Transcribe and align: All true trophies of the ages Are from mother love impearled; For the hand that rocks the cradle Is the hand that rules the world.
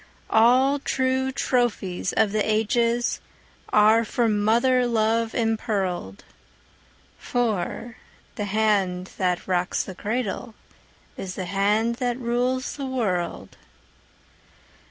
All 0.31 0.79
true 0.79 1.31
trophies 1.31 2.11
of 2.11 2.31
the 2.31 2.43
ages 2.43 3.21
Are 3.69 4.03
from 4.03 4.43
mother 4.43 4.87
love 4.87 5.35
impearled; 5.35 6.25
For 7.19 7.97
the 8.33 8.45
hand 8.45 9.11
that 9.19 9.47
rocks 9.47 9.83
the 9.83 9.93
cradle 9.93 10.55
Is 11.17 11.35
the 11.35 11.45
hand 11.45 11.97
that 11.97 12.17
rules 12.17 12.77
the 12.77 12.87
world. 12.87 13.57